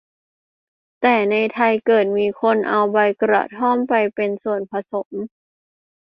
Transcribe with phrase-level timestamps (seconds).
[1.01, 5.09] แต่ในไทยเกิดมีคนเอาใบกระท่อมไปเป็นส่วนผสม